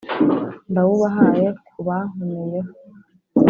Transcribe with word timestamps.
ndawubahaye 0.71 1.45
ku 1.71 1.79
bankomeyeho, 1.87 2.71